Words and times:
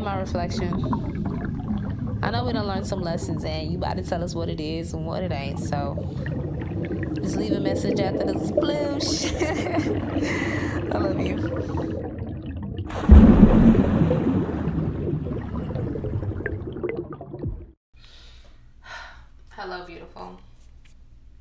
My 0.00 0.20
reflection. 0.20 0.72
I 2.22 2.30
know 2.30 2.44
we 2.44 2.52
done 2.52 2.66
learned 2.66 2.86
some 2.86 3.00
lessons, 3.00 3.44
and 3.44 3.70
you 3.70 3.78
about 3.78 3.96
to 3.96 4.02
tell 4.02 4.22
us 4.22 4.34
what 4.34 4.48
it 4.48 4.60
is 4.60 4.94
and 4.94 5.04
what 5.04 5.24
it 5.24 5.32
ain't. 5.32 5.58
So 5.58 5.96
just 7.16 7.36
leave 7.36 7.52
a 7.52 7.60
message 7.60 7.98
after 7.98 8.24
the 8.24 8.34
sploosh. 8.34 9.32
I 10.94 10.98
love 10.98 11.20
you. 11.20 11.36
Hello, 19.50 19.84
beautiful. 19.84 20.38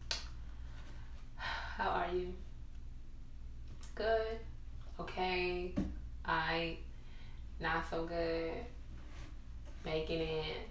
How 1.38 1.90
are 1.90 2.08
you? 2.12 2.34
Good. 3.94 4.40
Okay. 5.00 5.74
I 6.26 6.78
not 7.60 7.90
so 7.90 8.06
good. 8.06 8.52
Making 9.86 10.22
it 10.22 10.70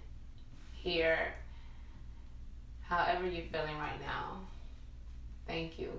here. 0.73 1.33
However 2.83 3.25
you're 3.27 3.45
feeling 3.51 3.77
right 3.77 3.99
now. 3.99 4.39
Thank 5.47 5.79
you 5.79 5.91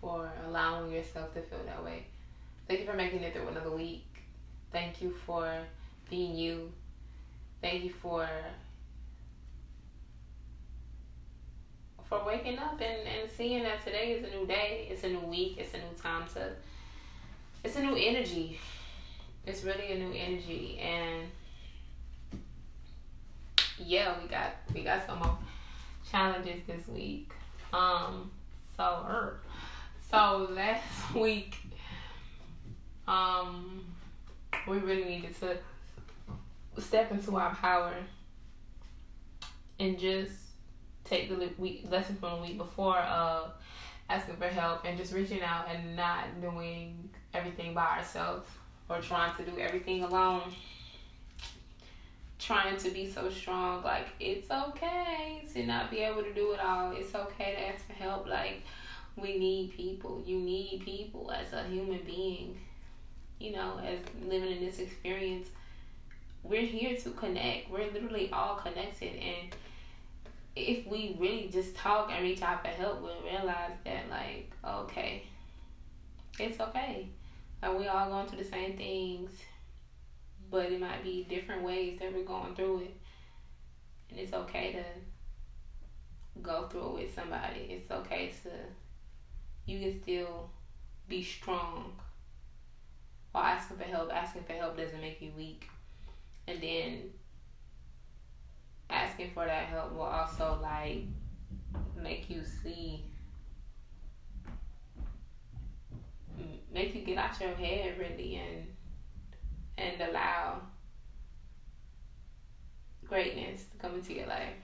for 0.00 0.30
allowing 0.46 0.92
yourself 0.92 1.34
to 1.34 1.40
feel 1.42 1.58
that 1.66 1.84
way. 1.84 2.04
Thank 2.68 2.77
you 2.77 2.77
for 2.88 2.96
making 2.96 3.22
it 3.22 3.34
through 3.34 3.48
another 3.48 3.70
week. 3.70 4.06
Thank 4.72 5.02
you 5.02 5.10
for 5.26 5.46
being 6.08 6.34
you. 6.34 6.72
Thank 7.60 7.84
you 7.84 7.90
for 7.90 8.26
for 12.08 12.24
waking 12.24 12.58
up 12.58 12.80
and, 12.80 13.06
and 13.06 13.30
seeing 13.30 13.62
that 13.64 13.84
today 13.84 14.12
is 14.12 14.24
a 14.24 14.34
new 14.34 14.46
day, 14.46 14.88
it's 14.90 15.04
a 15.04 15.08
new 15.08 15.20
week, 15.20 15.56
it's 15.58 15.74
a 15.74 15.76
new 15.76 15.92
time 16.02 16.24
to 16.32 16.52
it's 17.62 17.76
a 17.76 17.82
new 17.82 17.94
energy. 17.94 18.58
It's 19.44 19.64
really 19.64 19.92
a 19.92 19.98
new 19.98 20.12
energy 20.14 20.78
and 20.78 21.28
yeah, 23.78 24.14
we 24.22 24.28
got 24.28 24.52
we 24.74 24.82
got 24.82 25.06
some 25.06 25.18
more 25.18 25.36
challenges 26.10 26.62
this 26.66 26.88
week. 26.88 27.30
Um, 27.70 28.30
so 28.78 29.04
er, 29.06 29.40
so 30.10 30.48
last 30.52 31.14
week, 31.14 31.54
um, 33.08 33.84
we 34.66 34.78
really 34.78 35.04
needed 35.04 35.38
to 35.40 35.56
step 36.80 37.10
into 37.10 37.36
our 37.36 37.54
power 37.54 37.94
and 39.80 39.98
just 39.98 40.32
take 41.04 41.28
the 41.28 41.50
week 41.58 41.86
lesson 41.90 42.16
from 42.16 42.36
the 42.36 42.42
week 42.46 42.58
before 42.58 42.98
of 42.98 43.52
asking 44.08 44.36
for 44.36 44.46
help 44.46 44.84
and 44.84 44.96
just 44.96 45.12
reaching 45.12 45.42
out 45.42 45.66
and 45.68 45.96
not 45.96 46.40
doing 46.40 47.08
everything 47.34 47.74
by 47.74 47.98
ourselves 47.98 48.48
or 48.88 49.00
trying 49.00 49.34
to 49.36 49.50
do 49.50 49.58
everything 49.58 50.04
alone 50.04 50.42
trying 52.38 52.76
to 52.76 52.90
be 52.90 53.10
so 53.10 53.28
strong. 53.30 53.82
Like, 53.82 54.06
it's 54.20 54.50
okay 54.50 55.42
to 55.52 55.66
not 55.66 55.90
be 55.90 55.98
able 55.98 56.22
to 56.22 56.32
do 56.32 56.52
it 56.52 56.60
all. 56.60 56.92
It's 56.92 57.14
okay 57.14 57.52
to 57.52 57.68
ask 57.68 57.86
for 57.86 57.92
help. 57.94 58.28
Like, 58.28 58.62
we 59.16 59.38
need 59.38 59.72
people. 59.72 60.22
You 60.24 60.38
need 60.38 60.82
people 60.84 61.30
as 61.30 61.52
a 61.52 61.64
human 61.64 62.00
being. 62.04 62.58
You 63.38 63.52
know, 63.52 63.80
as 63.84 63.98
living 64.26 64.50
in 64.50 64.64
this 64.64 64.78
experience, 64.78 65.48
we're 66.42 66.66
here 66.66 66.96
to 66.96 67.10
connect. 67.10 67.70
We're 67.70 67.90
literally 67.90 68.30
all 68.32 68.56
connected. 68.56 69.14
And 69.14 69.54
if 70.56 70.86
we 70.86 71.16
really 71.18 71.48
just 71.52 71.76
talk 71.76 72.10
and 72.10 72.22
reach 72.22 72.42
out 72.42 72.62
for 72.62 72.68
help, 72.68 73.00
we'll 73.00 73.22
realize 73.22 73.72
that, 73.84 74.10
like, 74.10 74.50
okay, 74.64 75.24
it's 76.38 76.60
okay. 76.60 77.08
Like, 77.62 77.78
we 77.78 77.86
all 77.86 78.08
going 78.08 78.26
through 78.26 78.38
the 78.38 78.50
same 78.50 78.76
things 78.76 79.30
but 80.50 80.72
it 80.72 80.80
might 80.80 81.02
be 81.02 81.26
different 81.28 81.62
ways 81.62 81.98
that 82.00 82.12
we're 82.12 82.24
going 82.24 82.54
through 82.54 82.80
it. 82.80 82.96
And 84.10 84.18
it's 84.18 84.32
okay 84.32 84.72
to 84.72 86.40
go 86.40 86.66
through 86.68 86.88
it 86.88 86.94
with 86.94 87.14
somebody. 87.14 87.60
It's 87.70 87.90
okay 87.90 88.32
to, 88.42 88.50
you 89.66 89.80
can 89.80 90.02
still 90.02 90.50
be 91.08 91.22
strong 91.22 91.92
while 93.32 93.44
asking 93.44 93.76
for 93.76 93.84
help. 93.84 94.12
Asking 94.12 94.42
for 94.44 94.52
help 94.52 94.76
doesn't 94.76 95.00
make 95.00 95.20
you 95.20 95.32
weak. 95.36 95.68
And 96.46 96.62
then 96.62 97.10
asking 98.90 99.30
for 99.34 99.44
that 99.44 99.66
help 99.66 99.92
will 99.92 100.02
also 100.02 100.58
like 100.62 101.04
make 102.00 102.30
you 102.30 102.42
see 102.44 103.04
make 106.72 106.94
you 106.94 107.02
get 107.02 107.18
out 107.18 107.40
your 107.40 107.54
head 107.54 107.98
really 107.98 108.36
and 108.36 108.66
and 109.76 110.10
allow 110.10 110.60
greatness 113.06 113.64
to 113.64 113.76
come 113.78 113.94
into 113.94 114.12
your 114.12 114.26
life. 114.26 114.54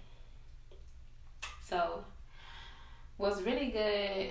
So, 1.64 2.04
what's 3.16 3.40
really 3.40 3.70
good 3.70 4.30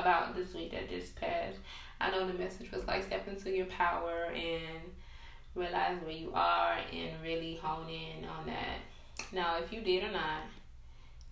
about 0.00 0.34
this 0.34 0.54
week 0.54 0.72
that 0.72 0.88
just 0.88 1.16
passed, 1.16 1.58
I 2.00 2.10
know 2.10 2.26
the 2.26 2.34
message 2.34 2.70
was 2.70 2.86
like 2.86 3.04
step 3.04 3.26
into 3.28 3.50
your 3.50 3.66
power 3.66 4.26
and 4.34 4.90
realize 5.54 5.98
where 6.02 6.12
you 6.12 6.32
are 6.34 6.76
and 6.92 7.10
really 7.22 7.56
hone 7.56 7.88
in 7.88 8.24
on 8.24 8.46
that. 8.46 8.78
Now, 9.32 9.58
if 9.58 9.72
you 9.72 9.80
did 9.80 10.04
or 10.04 10.12
not, 10.12 10.42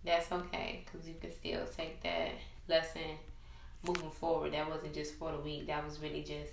that's 0.04 0.30
okay 0.32 0.84
because 0.84 1.06
you 1.06 1.14
can 1.20 1.32
still 1.32 1.64
take 1.76 2.02
that 2.02 2.30
lesson 2.68 3.18
moving 3.86 4.10
forward. 4.10 4.52
That 4.52 4.68
wasn't 4.68 4.94
just 4.94 5.14
for 5.14 5.32
the 5.32 5.38
week, 5.38 5.66
that 5.66 5.84
was 5.84 6.00
really 6.00 6.22
just 6.22 6.52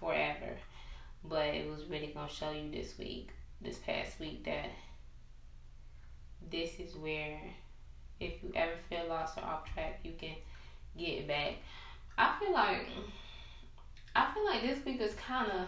forever 0.00 0.56
but 1.28 1.46
it 1.46 1.68
was 1.68 1.84
really 1.84 2.08
gonna 2.08 2.28
show 2.28 2.50
you 2.50 2.70
this 2.70 2.96
week, 2.98 3.30
this 3.60 3.78
past 3.78 4.18
week, 4.20 4.44
that 4.44 4.70
this 6.50 6.78
is 6.78 6.94
where 6.96 7.40
if 8.20 8.42
you 8.42 8.52
ever 8.54 8.72
feel 8.88 9.06
lost 9.08 9.36
or 9.38 9.44
off 9.44 9.72
track, 9.72 10.00
you 10.04 10.12
can 10.18 10.34
get 10.98 11.26
back. 11.26 11.54
I 12.18 12.36
feel 12.38 12.52
like 12.52 12.86
I 14.14 14.32
feel 14.32 14.44
like 14.44 14.62
this 14.62 14.84
week 14.84 15.00
is 15.00 15.14
kind 15.14 15.50
of 15.50 15.66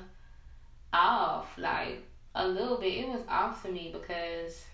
off, 0.92 1.56
like 1.58 2.02
a 2.34 2.46
little 2.46 2.78
bit. 2.78 3.04
It 3.04 3.08
was 3.08 3.22
off 3.28 3.62
to 3.62 3.70
me 3.70 3.90
because 3.92 4.64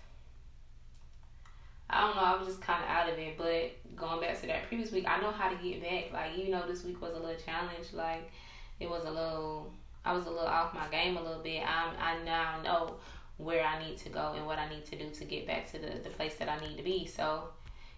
I 1.89 2.01
don't 2.01 2.15
know. 2.15 2.21
I 2.21 2.37
was 2.37 2.47
just 2.47 2.61
kind 2.61 2.83
of 2.83 2.89
out 2.89 3.09
of 3.09 3.19
it. 3.19 3.37
But 3.37 3.95
going 3.95 4.21
back 4.21 4.39
to 4.41 4.47
that 4.47 4.67
previous 4.67 4.91
week, 4.91 5.05
I 5.07 5.19
know 5.19 5.31
how 5.31 5.49
to 5.49 5.55
get 5.55 5.81
back. 5.81 6.13
Like 6.13 6.37
you 6.37 6.49
know, 6.49 6.65
this 6.67 6.83
week 6.83 7.01
was 7.01 7.13
a 7.13 7.19
little 7.19 7.35
challenge. 7.45 7.93
Like 7.93 8.31
it 8.79 8.89
was 8.89 9.03
a 9.05 9.11
little 9.11 9.71
I 10.05 10.13
was 10.13 10.27
a 10.27 10.29
little 10.29 10.47
off 10.47 10.73
my 10.73 10.87
game 10.87 11.17
a 11.17 11.21
little 11.21 11.41
bit. 11.41 11.63
I'm, 11.63 11.95
I 11.99 12.23
now 12.23 12.61
know 12.61 12.95
where 13.37 13.65
I 13.65 13.83
need 13.83 13.97
to 13.99 14.09
go 14.09 14.33
and 14.35 14.45
what 14.45 14.59
I 14.59 14.69
need 14.69 14.85
to 14.85 14.95
do 14.95 15.09
to 15.09 15.25
get 15.25 15.47
back 15.47 15.69
to 15.71 15.79
the, 15.79 15.99
the 16.03 16.09
place 16.09 16.35
that 16.35 16.47
I 16.47 16.59
need 16.59 16.77
to 16.77 16.83
be. 16.83 17.07
So 17.07 17.49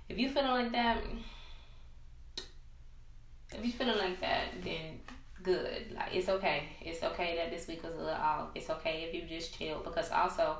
if 0.10 0.18
you 0.18 0.30
feeling 0.30 0.52
like 0.52 0.72
that, 0.72 1.04
if 3.54 3.64
you're 3.64 3.74
feeling 3.74 3.98
like 3.98 4.20
that, 4.22 4.64
then 4.64 5.00
good. 5.44 5.92
Like 5.94 6.14
it's 6.14 6.30
okay. 6.30 6.64
It's 6.82 7.04
okay 7.04 7.36
that 7.38 7.52
this 7.52 7.68
week 7.68 7.84
was 7.84 7.94
a 7.94 7.98
little 7.98 8.12
off. 8.12 8.50
It's 8.56 8.70
okay 8.70 9.08
if 9.08 9.14
you 9.14 9.38
just 9.38 9.58
chill 9.58 9.80
because 9.84 10.12
also 10.12 10.58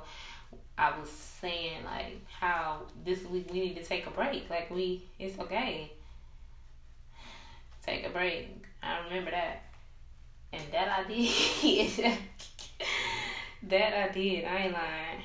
I 0.76 0.98
was 0.98 1.10
saying 1.10 1.84
like 1.84 2.24
how 2.26 2.82
this 3.04 3.24
week 3.24 3.50
we 3.52 3.60
need 3.60 3.76
to 3.76 3.84
take 3.84 4.06
a 4.06 4.10
break. 4.10 4.48
Like 4.48 4.70
we, 4.70 5.04
it's 5.18 5.38
okay. 5.38 5.92
Take 7.84 8.06
a 8.06 8.10
break. 8.10 8.64
I 8.82 9.00
remember 9.04 9.30
that. 9.30 9.64
And 10.52 10.62
that 10.72 10.88
I 10.88 11.08
did. 11.08 12.18
that 13.64 14.08
I 14.08 14.12
did. 14.12 14.44
I 14.44 14.56
ain't 14.56 14.72
lying. 14.72 15.22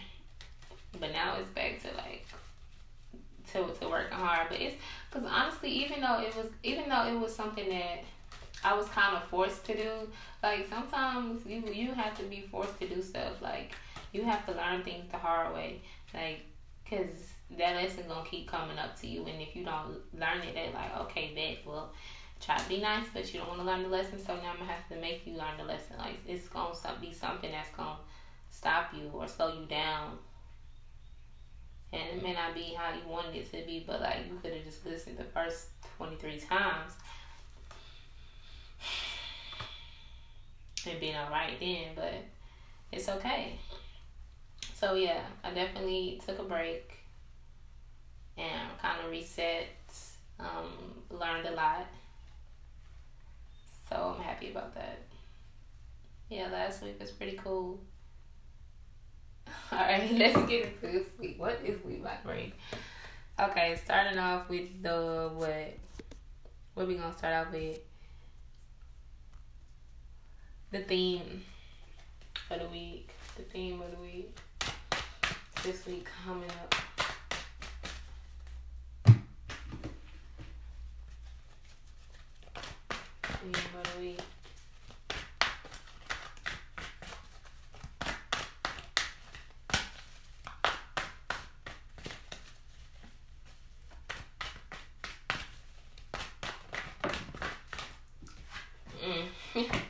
But 0.99 1.11
now 1.11 1.37
it's 1.37 1.49
back 1.49 1.81
to 1.83 1.87
like 1.97 2.25
to 3.53 3.73
to 3.79 3.89
working 3.89 4.17
hard. 4.17 4.49
But 4.49 4.59
it's 4.59 4.75
because 5.09 5.27
honestly, 5.29 5.69
even 5.69 6.01
though 6.01 6.19
it 6.19 6.35
was 6.35 6.47
even 6.63 6.89
though 6.89 7.07
it 7.07 7.19
was 7.19 7.35
something 7.35 7.69
that 7.69 8.03
I 8.63 8.73
was 8.73 8.87
kind 8.87 9.15
of 9.15 9.23
forced 9.25 9.65
to 9.65 9.75
do. 9.75 9.91
Like 10.41 10.67
sometimes 10.69 11.45
you 11.45 11.61
you 11.71 11.93
have 11.93 12.17
to 12.17 12.23
be 12.23 12.41
forced 12.51 12.79
to 12.79 12.87
do 12.87 13.01
stuff. 13.01 13.41
Like 13.41 13.71
you 14.11 14.23
have 14.23 14.45
to 14.45 14.53
learn 14.53 14.83
things 14.83 15.11
the 15.11 15.17
hard 15.17 15.53
way. 15.53 15.81
Like 16.13 16.41
because 16.83 17.33
that 17.57 17.75
lesson 17.75 18.05
gonna 18.07 18.27
keep 18.29 18.47
coming 18.47 18.77
up 18.77 18.99
to 19.01 19.07
you, 19.07 19.25
and 19.25 19.41
if 19.41 19.55
you 19.55 19.65
don't 19.65 19.97
learn 20.13 20.39
it, 20.41 20.53
they're 20.53 20.71
like, 20.73 20.97
okay, 21.01 21.31
bet. 21.35 21.65
Well, 21.65 21.91
try 22.39 22.57
to 22.57 22.69
be 22.69 22.79
nice, 22.79 23.05
but 23.13 23.31
you 23.33 23.39
don't 23.39 23.49
want 23.49 23.61
to 23.61 23.65
learn 23.65 23.83
the 23.83 23.89
lesson. 23.89 24.19
So 24.19 24.35
now 24.35 24.51
I'm 24.51 24.59
gonna 24.59 24.71
have 24.71 24.87
to 24.89 24.95
make 24.95 25.25
you 25.25 25.33
learn 25.33 25.57
the 25.57 25.65
lesson. 25.65 25.97
Like 25.97 26.19
it's 26.27 26.47
gonna 26.47 26.75
be 27.01 27.11
something 27.11 27.51
that's 27.51 27.71
gonna 27.75 27.97
stop 28.49 28.93
you 28.93 29.09
or 29.13 29.27
slow 29.27 29.53
you 29.59 29.65
down. 29.65 30.17
And 31.93 32.17
it 32.17 32.23
may 32.23 32.33
not 32.33 32.55
be 32.55 32.75
how 32.75 32.91
you 32.93 33.07
wanted 33.07 33.35
it 33.35 33.51
to 33.51 33.65
be, 33.67 33.83
but 33.85 34.01
like 34.01 34.25
you 34.27 34.39
could 34.41 34.51
have 34.53 34.63
just 34.65 34.83
listened 34.85 35.17
the 35.17 35.23
first 35.25 35.67
23 35.97 36.39
times 36.39 36.93
and 40.89 40.99
been 40.99 41.15
alright 41.15 41.59
then, 41.59 41.89
but 41.95 42.13
it's 42.91 43.07
okay. 43.09 43.59
So 44.73 44.95
yeah, 44.95 45.21
I 45.43 45.53
definitely 45.53 46.19
took 46.25 46.39
a 46.39 46.43
break 46.43 46.93
and 48.37 48.77
kind 48.81 48.99
of 49.05 49.11
reset, 49.11 49.67
um, 50.39 50.71
learned 51.09 51.47
a 51.47 51.51
lot. 51.51 51.85
So 53.89 54.15
I'm 54.17 54.23
happy 54.23 54.51
about 54.51 54.73
that. 54.75 54.99
Yeah, 56.29 56.49
last 56.51 56.81
week 56.81 56.99
was 56.99 57.11
pretty 57.11 57.37
cool. 57.37 57.79
All 59.71 59.79
right, 59.79 60.11
let's 60.11 60.37
get 60.49 60.65
into 60.65 60.81
this 60.81 61.07
week. 61.19 61.39
What 61.39 61.59
is 61.63 61.83
week 61.83 62.03
like 62.03 62.23
bring? 62.23 62.53
Okay, 63.39 63.79
starting 63.83 64.19
off 64.19 64.49
with 64.49 64.81
the 64.81 65.31
what? 65.33 65.73
What 66.73 66.87
we 66.87 66.95
gonna 66.95 67.17
start 67.17 67.47
off 67.47 67.53
with? 67.53 67.79
The 70.71 70.79
theme 70.79 71.43
of 72.49 72.59
the 72.59 72.67
week. 72.67 73.09
The 73.37 73.43
theme 73.43 73.81
of 73.81 73.91
the 73.91 74.01
week. 74.01 74.37
This 75.63 75.85
week 75.85 76.07
coming 76.25 76.49
up. 76.49 76.75
Theme 83.41 83.53
of 83.53 83.93
the 83.93 83.99
week. 83.99 84.19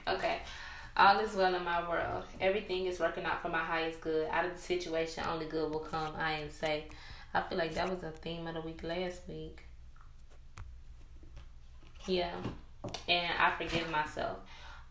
okay. 0.07 0.39
All 1.03 1.19
is 1.19 1.35
well 1.35 1.53
in 1.53 1.65
my 1.65 1.85
world. 1.89 2.23
Everything 2.39 2.85
is 2.85 2.97
working 2.97 3.25
out 3.25 3.41
for 3.41 3.49
my 3.49 3.59
highest 3.59 3.99
good. 3.99 4.25
Out 4.31 4.45
of 4.45 4.53
the 4.53 4.61
situation, 4.61 5.25
only 5.29 5.47
good 5.47 5.69
will 5.69 5.81
come. 5.81 6.13
I 6.17 6.39
am 6.39 6.49
safe. 6.49 6.85
I 7.33 7.41
feel 7.41 7.57
like 7.57 7.73
that 7.73 7.89
was 7.89 8.03
a 8.03 8.11
theme 8.11 8.47
of 8.47 8.53
the 8.53 8.61
week 8.61 8.83
last 8.83 9.19
week. 9.27 9.65
Yeah. 12.07 12.31
And 13.09 13.31
I 13.37 13.51
forgive 13.57 13.89
myself. 13.91 14.37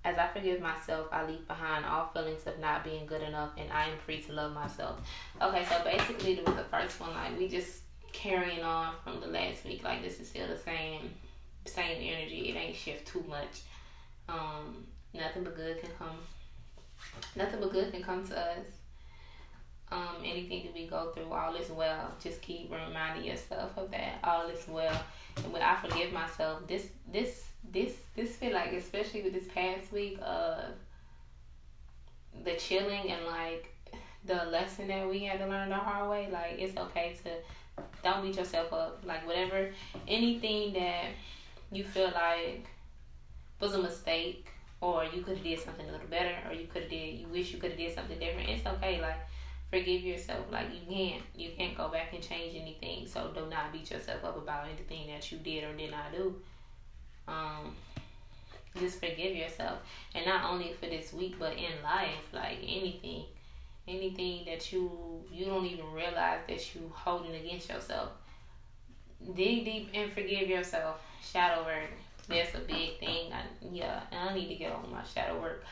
As 0.04 0.18
I 0.18 0.28
forgive 0.34 0.60
myself, 0.60 1.06
I 1.12 1.24
leave 1.24 1.48
behind 1.48 1.86
all 1.86 2.10
feelings 2.12 2.46
of 2.46 2.58
not 2.58 2.84
being 2.84 3.06
good 3.06 3.22
enough 3.22 3.52
and 3.56 3.72
I 3.72 3.86
am 3.86 3.96
free 3.96 4.20
to 4.20 4.34
love 4.34 4.52
myself. 4.52 5.00
Okay, 5.40 5.64
so 5.64 5.82
basically 5.82 6.34
with 6.44 6.56
the 6.56 6.64
first 6.64 7.00
one, 7.00 7.14
like 7.14 7.38
we 7.38 7.48
just 7.48 7.84
carrying 8.12 8.62
on 8.62 8.96
from 9.02 9.22
the 9.22 9.28
last 9.28 9.64
week. 9.64 9.82
Like 9.82 10.02
this 10.02 10.20
is 10.20 10.28
still 10.28 10.48
the 10.48 10.58
same 10.58 11.14
same 11.64 12.02
energy. 12.02 12.50
It 12.50 12.56
ain't 12.56 12.76
shift 12.76 13.06
too 13.06 13.24
much. 13.26 13.62
Um, 14.28 14.84
nothing 15.14 15.44
but 15.44 15.56
good 15.56 15.80
can 15.80 15.90
come. 15.98 16.18
Nothing 17.36 17.60
but 17.60 17.72
good 17.72 17.92
can 17.92 18.02
come 18.02 18.26
to 18.28 18.38
us. 18.38 18.66
Um, 19.90 20.16
anything 20.24 20.64
that 20.64 20.74
we 20.74 20.86
go 20.86 21.10
through, 21.10 21.30
all 21.30 21.54
is 21.54 21.68
well. 21.70 22.14
Just 22.22 22.40
keep 22.40 22.72
reminding 22.72 23.24
yourself 23.24 23.76
of 23.76 23.90
that. 23.90 24.20
All 24.24 24.48
is 24.48 24.66
well. 24.66 25.04
And 25.36 25.52
when 25.52 25.62
I 25.62 25.76
forgive 25.76 26.12
myself, 26.12 26.66
this 26.66 26.88
this 27.12 27.48
this 27.70 27.94
this 28.16 28.36
feel 28.36 28.52
like 28.52 28.72
especially 28.72 29.22
with 29.22 29.34
this 29.34 29.46
past 29.54 29.92
week 29.92 30.18
of 30.22 30.58
the 32.44 32.54
chilling 32.54 33.10
and 33.10 33.26
like 33.26 33.68
the 34.24 34.44
lesson 34.46 34.88
that 34.88 35.08
we 35.08 35.24
had 35.24 35.40
to 35.40 35.46
learn 35.46 35.68
the 35.68 35.74
hard 35.74 36.10
way, 36.10 36.28
like 36.32 36.58
it's 36.58 36.76
okay 36.76 37.16
to 37.24 37.30
don't 38.02 38.22
beat 38.22 38.36
yourself 38.36 38.72
up. 38.72 39.02
Like 39.04 39.26
whatever 39.26 39.70
anything 40.08 40.72
that 40.72 41.10
you 41.70 41.84
feel 41.84 42.10
like 42.14 42.66
was 43.60 43.74
a 43.74 43.82
mistake 43.82 44.51
or 44.82 45.04
you 45.04 45.22
could 45.22 45.36
have 45.36 45.44
did 45.44 45.60
something 45.60 45.88
a 45.88 45.92
little 45.92 46.08
better 46.08 46.34
or 46.48 46.52
you 46.52 46.66
could 46.66 46.82
have 46.82 46.90
did 46.90 47.14
you 47.20 47.28
wish 47.28 47.52
you 47.52 47.58
could 47.58 47.70
have 47.70 47.78
did 47.78 47.94
something 47.94 48.18
different. 48.18 48.48
It's 48.48 48.66
okay 48.66 49.00
like 49.00 49.16
forgive 49.70 50.02
yourself. 50.02 50.44
Like 50.50 50.66
you 50.74 50.80
can't 50.92 51.22
you 51.34 51.50
can't 51.56 51.76
go 51.76 51.88
back 51.88 52.12
and 52.12 52.22
change 52.22 52.56
anything. 52.60 53.06
So 53.06 53.30
do 53.32 53.48
not 53.48 53.72
beat 53.72 53.90
yourself 53.90 54.24
up 54.24 54.36
about 54.36 54.66
anything 54.66 55.06
that 55.06 55.30
you 55.30 55.38
did 55.38 55.64
or 55.64 55.72
did 55.74 55.92
not 55.92 56.12
do. 56.12 56.34
Um 57.28 57.76
just 58.78 58.98
forgive 58.98 59.36
yourself. 59.36 59.78
And 60.14 60.26
not 60.26 60.50
only 60.50 60.72
for 60.72 60.86
this 60.86 61.12
week 61.12 61.36
but 61.38 61.52
in 61.52 61.80
life 61.84 62.26
like 62.32 62.58
anything. 62.60 63.26
Anything 63.86 64.44
that 64.46 64.72
you 64.72 65.24
you 65.30 65.44
don't 65.46 65.64
even 65.64 65.92
realize 65.92 66.40
that 66.48 66.74
you 66.74 66.90
holding 66.92 67.36
against 67.36 67.70
yourself. 67.70 68.10
Dig 69.24 69.64
deep 69.64 69.90
and 69.94 70.12
forgive 70.12 70.48
yourself. 70.48 71.00
Shadow 71.22 71.64
work 71.64 71.90
that's 72.32 72.54
a 72.54 72.60
big 72.60 72.98
thing. 72.98 73.32
I, 73.32 73.42
yeah, 73.70 74.00
and 74.10 74.30
I 74.30 74.34
need 74.34 74.48
to 74.48 74.54
get 74.54 74.72
on 74.72 74.90
my 74.90 75.02
shadow 75.04 75.40
work. 75.40 75.64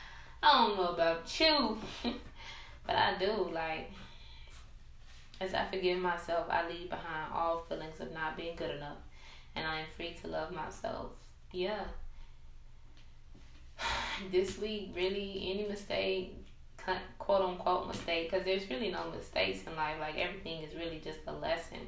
I 0.43 0.53
don't 0.53 0.77
know 0.77 0.89
about 0.89 1.41
you, 1.41 1.79
but 2.87 2.97
I 2.97 3.19
do. 3.19 3.51
Like, 3.53 3.91
as 5.41 5.55
I 5.55 5.67
forgive 5.71 5.99
myself, 5.99 6.47
I 6.51 6.69
leave 6.69 6.91
behind 6.91 7.33
all 7.33 7.65
feelings 7.69 8.01
of 8.01 8.13
not 8.13 8.37
being 8.37 8.57
good 8.57 8.75
enough, 8.75 8.99
and 9.55 9.67
I 9.67 9.81
am 9.81 9.87
free 9.97 10.17
to 10.23 10.29
love 10.29 10.53
myself. 10.53 11.13
Yeah. 11.53 11.85
This 14.31 14.59
week, 14.59 14.93
really, 14.95 15.51
any 15.51 15.67
mistake, 15.67 16.35
quote 17.19 17.41
unquote 17.41 17.89
mistake, 17.89 18.31
because 18.31 18.45
there's 18.45 18.69
really 18.69 18.91
no 18.91 19.11
mistakes 19.11 19.61
in 19.67 19.75
life. 19.77 19.97
Like, 19.99 20.19
everything 20.19 20.63
is 20.63 20.75
really 20.75 21.01
just 21.03 21.21
a 21.27 21.33
lesson 21.33 21.81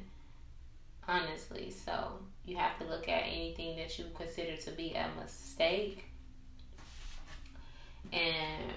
honestly. 1.09 1.71
So 1.71 2.19
you 2.45 2.57
have 2.57 2.79
to 2.79 2.85
look 2.85 3.09
at 3.09 3.23
anything 3.27 3.77
that 3.77 3.99
you 3.99 4.07
consider 4.15 4.57
to 4.57 4.71
be 4.73 4.95
a 4.95 5.09
mistake 5.21 6.05
and 8.13 8.73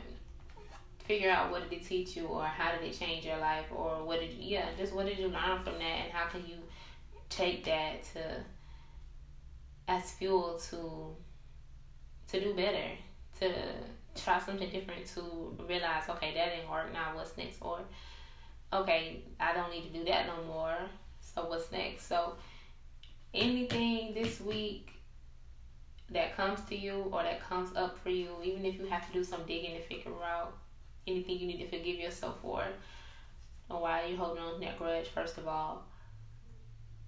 figure 0.99 1.29
out 1.29 1.51
what 1.51 1.69
did 1.69 1.79
it 1.81 1.85
teach 1.85 2.15
you 2.15 2.25
or 2.25 2.45
how 2.45 2.71
did 2.71 2.87
it 2.87 2.97
change 2.97 3.25
your 3.25 3.37
life 3.37 3.65
or 3.73 4.03
what 4.03 4.19
did 4.19 4.31
you, 4.33 4.55
yeah 4.57 4.65
just 4.77 4.93
what 4.93 5.05
did 5.05 5.17
you 5.17 5.27
learn 5.27 5.63
from 5.63 5.73
that 5.73 5.99
and 6.03 6.11
how 6.11 6.27
can 6.27 6.45
you 6.47 6.55
take 7.29 7.63
that 7.65 8.03
to 8.03 8.19
as 9.87 10.11
fuel 10.11 10.59
to 10.69 11.15
to 12.27 12.43
do 12.43 12.53
better 12.55 12.89
to 13.39 13.53
try 14.15 14.39
something 14.39 14.69
different 14.69 15.05
to 15.05 15.55
realize 15.67 16.03
okay 16.09 16.33
that 16.33 16.55
didn't 16.55 16.69
work 16.69 16.91
now 16.93 17.11
what's 17.13 17.37
next 17.37 17.57
or 17.61 17.79
okay 18.73 19.21
i 19.39 19.53
don't 19.53 19.71
need 19.71 19.83
to 19.83 19.99
do 19.99 20.05
that 20.05 20.25
no 20.27 20.43
more 20.45 20.77
so 21.35 21.45
what's 21.49 21.71
next? 21.71 22.07
So 22.07 22.35
anything 23.35 24.13
this 24.13 24.39
week 24.39 24.91
that 26.09 26.35
comes 26.35 26.59
to 26.69 26.75
you 26.75 27.09
or 27.11 27.23
that 27.23 27.41
comes 27.41 27.75
up 27.75 27.97
for 27.99 28.09
you, 28.09 28.29
even 28.43 28.65
if 28.65 28.75
you 28.75 28.85
have 28.85 29.05
to 29.07 29.13
do 29.13 29.23
some 29.23 29.41
digging 29.45 29.75
to 29.75 29.81
figure 29.81 30.11
out 30.23 30.55
anything 31.07 31.39
you 31.39 31.47
need 31.47 31.59
to 31.59 31.67
forgive 31.67 31.99
yourself 31.99 32.35
for, 32.41 32.63
or 33.69 33.81
why 33.81 34.05
you're 34.05 34.17
holding 34.17 34.43
on 34.43 34.59
to 34.59 34.59
that 34.65 34.77
grudge, 34.77 35.07
first 35.07 35.37
of 35.37 35.47
all, 35.47 35.83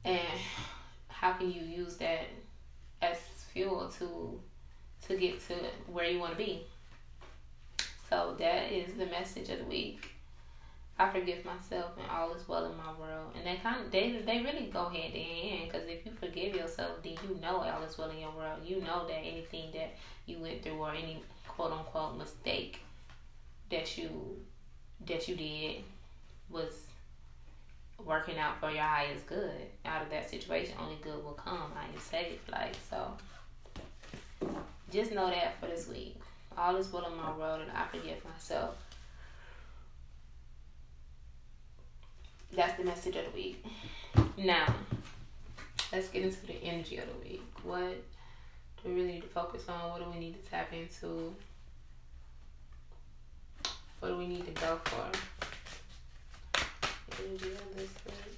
and 0.03 0.39
how 1.07 1.33
can 1.33 1.51
you 1.51 1.61
use 1.61 1.97
that 1.97 2.25
as 3.01 3.17
fuel 3.51 3.91
to 3.99 4.39
to 5.07 5.17
get 5.17 5.39
to 5.47 5.53
where 5.87 6.09
you 6.09 6.19
want 6.19 6.31
to 6.31 6.37
be. 6.37 6.63
So 8.09 8.35
that 8.39 8.71
is 8.71 8.95
the 8.95 9.05
message 9.05 9.49
of 9.49 9.59
the 9.59 9.65
week. 9.65 10.16
I 10.99 11.11
forgive 11.11 11.45
myself 11.45 11.91
and 11.97 12.09
all 12.09 12.33
is 12.33 12.47
well 12.47 12.65
in 12.65 12.75
my 12.75 12.91
world. 12.99 13.31
And 13.35 13.45
they 13.45 13.61
kind 13.61 13.85
of 13.85 13.91
they 13.91 14.19
they 14.25 14.41
really 14.41 14.67
go 14.73 14.89
hand 14.89 15.13
in 15.13 15.21
hand 15.21 15.71
because 15.71 15.87
if 15.87 16.05
you 16.05 16.11
forgive 16.19 16.55
yourself, 16.55 17.03
then 17.03 17.13
you 17.27 17.39
know 17.39 17.57
all 17.57 17.83
is 17.83 17.97
well 17.97 18.09
in 18.09 18.19
your 18.19 18.31
world. 18.31 18.59
You 18.65 18.81
know 18.81 19.07
that 19.07 19.19
anything 19.19 19.71
that 19.73 19.95
you 20.25 20.39
went 20.39 20.63
through 20.63 20.73
or 20.73 20.91
any 20.91 21.21
quote 21.47 21.71
unquote 21.71 22.17
mistake 22.17 22.79
that 23.69 23.97
you 23.97 24.09
that 25.05 25.27
you 25.27 25.35
did 25.35 25.83
was 26.49 26.87
working 28.03 28.39
out 28.39 28.59
for 28.59 28.71
your 28.71 28.81
highest 28.81 29.27
good. 29.27 29.67
Out 29.85 30.01
of 30.01 30.09
that 30.09 30.27
situation, 30.29 30.73
only 30.79 30.97
good 31.01 31.23
will 31.23 31.33
come. 31.33 31.71
I 31.75 31.93
am 31.93 31.99
safe. 31.99 32.39
Like 32.51 32.75
so, 32.89 33.11
just 34.91 35.11
know 35.11 35.29
that 35.29 35.59
for 35.59 35.67
this 35.67 35.87
week, 35.87 36.19
all 36.57 36.75
is 36.75 36.91
well 36.91 37.05
in 37.05 37.15
my 37.15 37.37
world, 37.37 37.61
and 37.61 37.71
I 37.71 37.85
forgive 37.85 38.23
myself 38.25 38.75
that's 42.53 42.77
the 42.77 42.83
message 42.83 43.15
of 43.15 43.25
the 43.25 43.31
week. 43.31 43.65
Now, 44.37 44.73
let's 45.91 46.09
get 46.09 46.23
into 46.23 46.45
the 46.45 46.63
energy 46.63 46.97
of 46.97 47.05
the 47.07 47.29
week. 47.29 47.43
What 47.63 47.95
do 48.83 48.89
we 48.89 48.95
really 48.95 49.13
need 49.13 49.21
to 49.23 49.27
focus 49.27 49.63
on? 49.67 49.91
What 49.91 50.03
do 50.03 50.09
we 50.11 50.19
need 50.19 50.43
to 50.43 50.49
tap 50.49 50.71
into? 50.73 51.35
What 53.99 54.09
do 54.09 54.17
we 54.17 54.27
need 54.27 54.45
to 54.45 54.61
go 54.61 54.79
for? 54.85 55.09
Energy 57.19 57.51
of 57.51 57.75
this 57.75 57.89
week. 58.05 58.36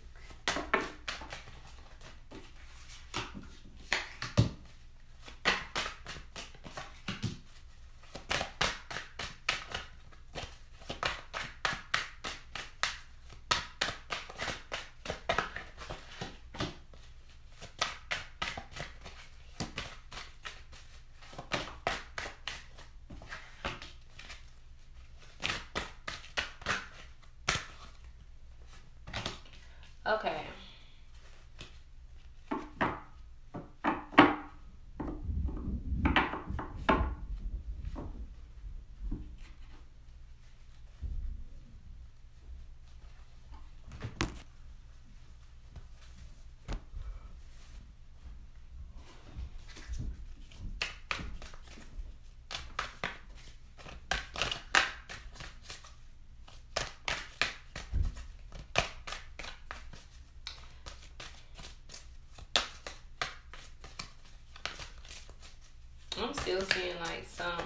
Still 66.50 66.62
seeing 66.74 67.00
like 67.02 67.26
some 67.28 67.64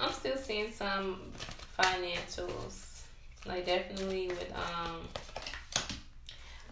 I'm 0.00 0.12
still 0.12 0.38
seeing 0.38 0.72
some 0.72 1.20
financials. 1.78 3.02
Like 3.44 3.66
definitely 3.66 4.28
with 4.28 4.50
um 4.54 5.06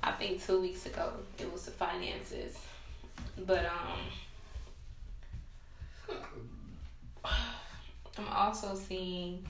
I 0.03 0.13
think 0.13 0.43
two 0.43 0.63
weeks 0.63 0.87
ago 0.87 1.13
it 1.39 1.53
was 1.53 1.67
the 1.67 1.71
finances. 1.71 2.57
But 3.47 3.67
um 3.67 3.99
I'm 8.17 8.29
also 8.33 8.75
seeing 8.75 9.47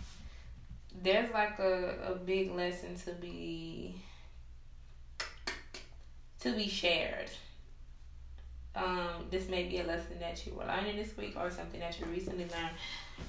there's 1.01 1.31
like 1.31 1.61
a, 1.61 2.09
a 2.09 2.15
big 2.17 2.51
lesson 2.51 2.97
to 3.05 3.13
be 3.13 3.95
to 6.51 6.57
be 6.57 6.69
shared. 6.69 7.31
Um, 8.75 9.27
this 9.31 9.49
may 9.49 9.65
be 9.65 9.79
a 9.81 9.85
lesson 9.85 10.19
that 10.21 10.47
you 10.47 10.55
were 10.55 10.65
learning 10.65 10.97
this 10.97 11.17
week 11.17 11.35
or 11.37 11.51
something 11.51 11.81
that 11.81 11.99
you 11.99 12.07
recently 12.07 12.45
learned, 12.45 12.77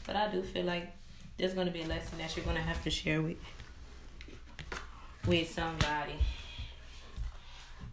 but 0.05 0.15
I 0.15 0.31
do 0.31 0.43
feel 0.43 0.65
like 0.65 0.91
there's 1.37 1.53
going 1.53 1.67
to 1.67 1.73
be 1.73 1.81
a 1.81 1.87
lesson 1.87 2.17
that 2.19 2.35
you're 2.35 2.45
going 2.45 2.57
to 2.57 2.61
have 2.61 2.83
to 2.83 2.89
share 2.89 3.21
with 3.21 3.37
with 5.25 5.49
somebody. 5.49 6.15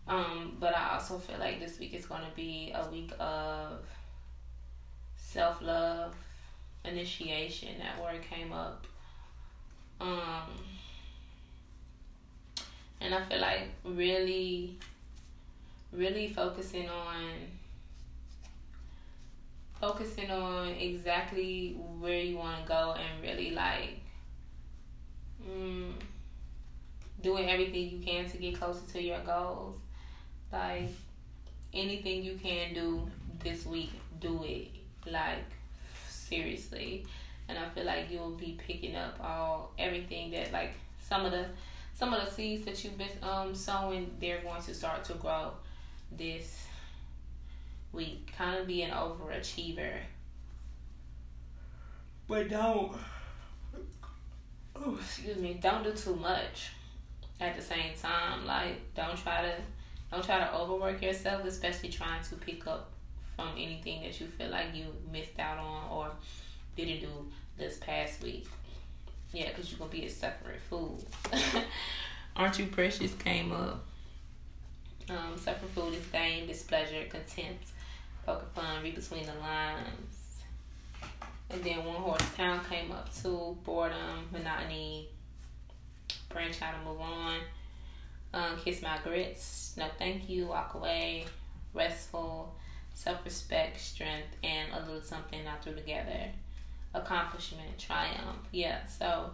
Um, 0.09 0.57
but 0.61 0.77
I 0.77 0.95
also 0.95 1.19
feel 1.19 1.39
like 1.39 1.59
this 1.61 1.79
week 1.79 1.95
is 1.95 2.07
going 2.07 2.23
to 2.23 2.37
be 2.37 2.73
a 2.75 2.89
week 2.91 3.13
of 3.19 3.81
self 5.17 5.61
love, 5.61 6.15
initiation. 6.85 7.71
That 7.79 8.03
word 8.03 8.23
came 8.23 8.53
up. 8.53 8.87
Um, 10.01 10.51
and 13.01 13.15
I 13.15 13.23
feel 13.25 13.41
like 13.41 13.69
really, 13.85 14.79
really 15.93 16.29
focusing 16.29 16.89
on 16.89 17.31
focusing 19.81 20.31
on 20.31 20.69
exactly 20.69 21.77
where 21.99 22.21
you 22.21 22.37
want 22.37 22.63
to 22.63 22.69
go 22.69 22.95
and 22.97 23.23
really 23.23 23.51
like 23.51 24.01
mm, 25.47 25.93
doing 27.23 27.51
everything 27.51 27.91
you 27.91 27.99
can 27.99 28.29
to 28.29 28.39
get 28.39 28.59
closer 28.59 28.81
to 28.93 29.03
your 29.03 29.21
goals. 29.21 29.77
Like 30.53 30.89
anything 31.75 32.23
you 32.23 32.39
can 32.43 32.73
do 32.73 33.09
this 33.43 33.67
week, 33.67 33.93
do 34.21 34.43
it. 34.45 34.69
Like 35.11 35.45
seriously. 36.09 37.07
And 37.49 37.59
I 37.59 37.69
feel 37.69 37.85
like 37.85 38.11
you'll 38.11 38.33
be 38.33 38.59
picking 38.67 38.97
up 38.97 39.19
all 39.21 39.73
everything 39.79 40.31
that 40.33 40.53
like 40.53 40.73
some 41.01 41.25
of 41.25 41.33
the 41.33 41.47
some 41.95 42.13
of 42.13 42.25
the 42.25 42.31
seeds 42.31 42.65
that 42.65 42.83
you've 42.83 42.99
been 42.99 43.09
um 43.23 43.55
sowing, 43.55 44.11
they're 44.21 44.41
going 44.43 44.63
to 44.63 44.75
start 44.75 45.05
to 45.05 45.15
grow 45.15 45.53
this 46.11 46.67
week, 47.93 48.33
kind 48.37 48.59
of 48.61 48.67
be 48.67 48.83
an 48.83 48.91
overachiever. 48.91 49.93
But 52.29 52.49
don't, 52.49 52.93
oh, 54.75 54.99
excuse 55.01 55.37
me, 55.37 55.59
don't 55.63 55.85
do 55.85 55.93
too 55.93 56.17
much 56.17 56.71
at 57.41 57.57
the 57.57 57.63
same 57.63 57.95
time. 58.01 58.47
Like, 58.47 58.95
don't 58.95 59.17
try 59.17 59.43
to, 59.43 59.55
don't 60.11 60.25
try 60.25 60.39
to 60.39 60.55
overwork 60.55 61.03
yourself, 61.03 61.45
especially 61.45 61.89
trying 61.89 62.23
to 62.25 62.35
pick 62.37 62.67
up 62.67 62.91
from 63.37 63.51
anything 63.57 64.03
that 64.03 64.19
you 64.21 64.27
feel 64.27 64.51
like 64.51 64.75
you 64.75 64.87
missed 65.13 65.39
out 65.39 65.59
on 65.59 65.91
or 65.91 66.11
didn't 66.77 67.01
do 67.01 67.27
this 67.57 67.79
past 67.79 68.23
week. 68.23 68.47
Yeah, 69.33 69.49
because 69.49 69.71
you're 69.71 69.79
going 69.79 69.91
to 69.91 69.97
be 69.97 70.07
a 70.07 70.11
separate 70.11 70.61
fool. 70.61 71.03
Aren't 72.37 72.59
you 72.59 72.67
precious 72.67 73.15
came 73.15 73.53
up. 73.53 73.85
Um, 75.09 75.37
separate 75.37 75.71
food 75.71 75.95
is 75.95 76.47
displeasure, 76.47 77.05
contempt, 77.09 77.69
poker 78.25 78.47
fun, 78.55 78.83
read 78.83 78.97
between 78.97 79.25
the 79.25 79.35
lines. 79.35 80.43
And 81.49 81.63
then 81.63 81.85
one 81.85 81.97
horse 81.97 82.35
town 82.37 82.61
came 82.69 82.91
up 82.91 83.15
too, 83.15 83.57
boredom, 83.65 84.29
monotony, 84.33 85.09
branch 86.29 86.61
out 86.61 86.75
and 86.75 86.85
move 86.85 87.01
on. 87.01 87.39
Um, 88.35 88.59
kiss 88.63 88.83
my 88.83 88.99
grits, 89.03 89.75
no 89.79 89.87
thank 89.97 90.29
you, 90.29 90.47
walk 90.49 90.75
away, 90.75 91.27
restful, 91.73 92.53
self 92.93 93.25
respect, 93.25 93.81
strength, 93.81 94.37
and 94.43 94.73
a 94.73 94.85
little 94.85 95.03
something 95.03 95.41
I 95.47 95.57
threw 95.63 95.75
together. 95.75 96.31
Accomplishment, 96.95 97.79
triumph. 97.79 98.49
Yeah, 98.51 98.85
so 98.87 99.31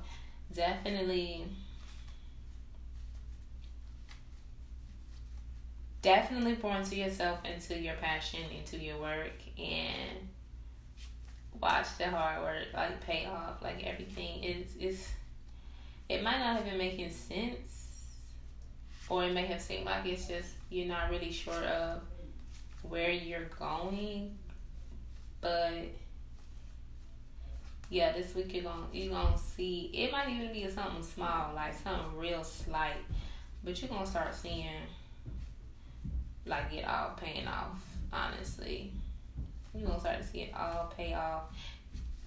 definitely 0.55 1.47
definitely 6.03 6.57
pour 6.57 6.77
into 6.77 6.97
yourself, 6.97 7.39
into 7.45 7.79
your 7.79 7.95
passion, 7.95 8.41
into 8.57 8.77
your 8.77 8.99
work, 8.99 9.33
and 9.57 10.29
watch 11.61 11.87
the 11.97 12.09
hard 12.09 12.43
work 12.43 12.67
like 12.75 13.01
pay 13.01 13.27
off. 13.27 13.63
Like 13.63 13.85
everything 13.85 14.45
is 14.45 14.77
is. 14.77 15.09
It 16.09 16.23
might 16.23 16.39
not 16.39 16.57
have 16.57 16.65
been 16.67 16.77
making 16.77 17.11
sense, 17.11 18.03
or 19.09 19.25
it 19.25 19.33
may 19.33 19.47
have 19.47 19.63
seemed 19.63 19.87
like 19.87 20.05
it's 20.05 20.27
just 20.27 20.51
you're 20.69 20.89
not 20.89 21.11
really 21.11 21.33
sure 21.33 21.55
of 21.65 22.03
where 22.83 23.11
you're 23.11 23.49
going, 23.59 24.37
but 25.41 25.73
yeah, 27.89 28.13
this 28.13 28.35
week 28.35 28.53
you're 28.53 28.65
gonna 28.65 28.87
you're 28.93 29.13
gonna 29.13 29.39
see 29.39 29.91
it 29.95 30.11
might 30.11 30.29
even 30.29 30.53
be 30.53 30.69
something 30.69 31.03
small, 31.03 31.55
like 31.55 31.75
something 31.75 32.19
real 32.19 32.43
slight, 32.43 32.97
but 33.65 33.81
you're 33.81 33.89
gonna 33.89 34.07
start 34.07 34.35
seeing 34.35 34.67
like 36.47 36.73
it 36.73 36.87
all 36.87 37.11
paying 37.17 37.47
off. 37.47 37.81
Honestly, 38.13 38.93
you 39.75 39.87
gonna 39.87 40.01
start 40.01 40.21
to 40.21 40.27
see 40.27 40.43
it 40.43 40.55
all 40.55 40.93
pay 40.97 41.15
off. 41.15 41.45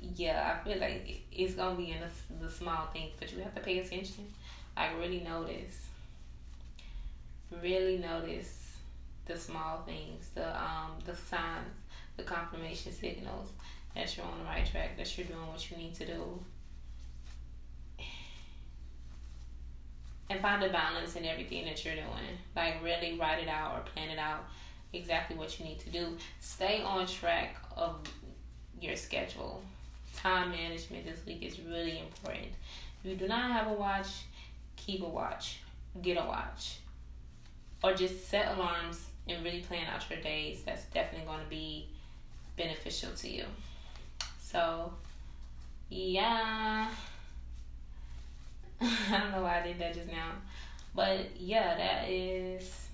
Yeah, 0.01 0.57
I 0.59 0.67
feel 0.67 0.79
like 0.79 1.21
it's 1.31 1.55
gonna 1.55 1.75
be 1.75 1.91
in 1.91 1.97
the, 1.99 2.45
the 2.45 2.51
small 2.51 2.87
things, 2.93 3.13
but 3.19 3.31
you 3.31 3.39
have 3.39 3.55
to 3.55 3.61
pay 3.61 3.79
attention. 3.79 4.25
Like 4.75 4.97
really 4.99 5.21
notice, 5.21 5.85
really 7.61 7.97
notice 7.97 8.77
the 9.25 9.37
small 9.37 9.83
things, 9.85 10.29
the 10.35 10.47
um 10.55 10.91
the 11.05 11.15
signs, 11.15 11.75
the 12.17 12.23
confirmation 12.23 12.91
signals 12.91 13.49
that 13.95 14.15
you're 14.15 14.25
on 14.25 14.39
the 14.39 14.45
right 14.45 14.65
track, 14.65 14.97
that 14.97 15.17
you're 15.17 15.27
doing 15.27 15.47
what 15.47 15.71
you 15.71 15.77
need 15.77 15.93
to 15.95 16.05
do. 16.05 16.39
And 20.29 20.39
find 20.41 20.63
a 20.63 20.69
balance 20.69 21.15
in 21.15 21.25
everything 21.25 21.65
that 21.65 21.83
you're 21.83 21.95
doing. 21.95 22.37
Like 22.55 22.83
really 22.83 23.17
write 23.19 23.43
it 23.43 23.47
out 23.47 23.77
or 23.77 23.91
plan 23.91 24.09
it 24.09 24.19
out 24.19 24.45
exactly 24.93 25.35
what 25.35 25.59
you 25.59 25.65
need 25.65 25.79
to 25.79 25.89
do. 25.89 26.17
Stay 26.39 26.81
on 26.81 27.05
track 27.05 27.57
of 27.75 27.97
your 28.81 28.95
schedule. 28.95 29.61
Time 30.15 30.51
management 30.51 31.05
this 31.05 31.25
week 31.25 31.43
is 31.43 31.59
really 31.59 31.99
important. 31.99 32.47
If 33.03 33.11
you 33.11 33.15
do 33.17 33.27
not 33.27 33.51
have 33.51 33.67
a 33.67 33.73
watch, 33.73 34.07
keep 34.75 35.03
a 35.03 35.07
watch. 35.09 35.59
Get 36.01 36.17
a 36.17 36.25
watch. 36.25 36.77
Or 37.83 37.93
just 37.93 38.27
set 38.27 38.57
alarms 38.57 39.05
and 39.27 39.43
really 39.43 39.61
plan 39.61 39.85
out 39.93 40.09
your 40.09 40.19
days. 40.19 40.63
That's 40.65 40.85
definitely 40.85 41.27
going 41.27 41.43
to 41.43 41.49
be 41.49 41.87
beneficial 42.57 43.11
to 43.11 43.29
you. 43.29 43.45
So, 44.39 44.93
yeah. 45.89 46.89
I 48.81 49.19
don't 49.19 49.31
know 49.31 49.43
why 49.43 49.61
I 49.61 49.67
did 49.67 49.79
that 49.79 49.93
just 49.93 50.07
now. 50.07 50.31
But 50.93 51.39
yeah, 51.39 51.75
that 51.75 52.09
is 52.09 52.87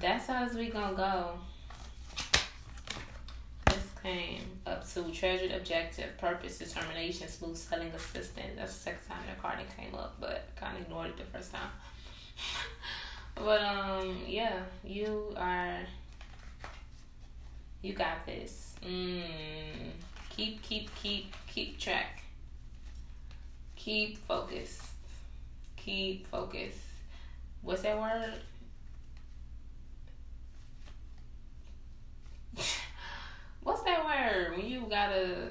that's 0.00 0.26
how 0.26 0.48
week 0.54 0.72
gonna 0.72 0.96
go. 0.96 1.32
This 3.66 3.84
came 4.02 4.42
up 4.66 4.88
to 4.94 5.10
treasured 5.10 5.52
objective, 5.52 6.16
purpose, 6.18 6.58
determination, 6.58 7.28
smooth 7.28 7.56
selling 7.56 7.88
assistant. 7.88 8.56
That's 8.56 8.74
the 8.74 8.80
second 8.80 9.08
time 9.08 9.18
that 9.26 9.40
card 9.40 9.58
came 9.76 9.94
up, 9.94 10.16
but 10.20 10.48
kinda 10.58 10.80
ignored 10.80 11.08
it 11.08 11.16
the 11.16 11.24
first 11.24 11.52
time. 11.52 11.70
but 13.34 13.60
um 13.62 14.18
yeah, 14.26 14.60
you 14.84 15.34
are 15.36 15.80
you 17.82 17.92
got 17.92 18.24
this. 18.26 18.74
Mm. 18.82 19.90
Keep 20.30 20.62
keep 20.62 20.94
keep 20.94 21.34
keep 21.46 21.78
track 21.78 22.22
keep 23.78 24.18
focus. 24.26 24.82
Keep 25.76 26.26
focus. 26.26 26.74
What's 27.62 27.82
that 27.82 27.98
word? 27.98 28.34
What's 33.62 33.82
that 33.82 34.04
word? 34.04 34.56
When 34.56 34.66
you 34.68 34.86
gotta 34.90 35.50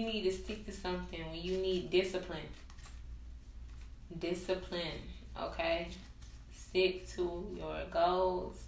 you 0.00 0.06
need 0.06 0.22
to 0.22 0.32
stick 0.32 0.64
to 0.66 0.72
something, 0.72 1.20
when 1.30 1.40
you 1.40 1.58
need 1.58 1.90
discipline. 1.90 2.40
Discipline, 4.18 5.02
okay? 5.40 5.88
Stick 6.56 7.08
to 7.10 7.46
your 7.56 7.82
goals. 7.90 8.62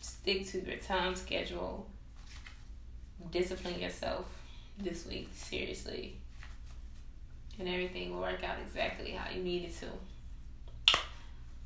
Stick 0.00 0.46
to 0.48 0.60
your 0.60 0.76
time 0.76 1.16
schedule 1.16 1.86
discipline 3.30 3.80
yourself 3.80 4.26
this 4.78 5.06
week, 5.06 5.28
seriously. 5.32 6.16
and 7.58 7.68
everything 7.68 8.12
will 8.12 8.22
work 8.22 8.42
out 8.42 8.56
exactly 8.66 9.10
how 9.12 9.30
you 9.30 9.42
need 9.42 9.64
it 9.64 9.76
to. 9.78 9.86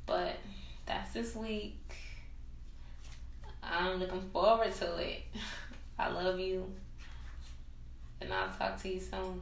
But 0.05 0.37
that's 0.85 1.13
this 1.13 1.35
week. 1.35 1.77
I'm 3.63 3.99
looking 3.99 4.21
forward 4.31 4.73
to 4.75 4.97
it. 4.97 5.23
I 5.99 6.09
love 6.09 6.39
you. 6.39 6.71
And 8.21 8.31
I'll 8.33 8.49
talk 8.49 8.81
to 8.81 8.89
you 8.89 8.99
soon. 8.99 9.41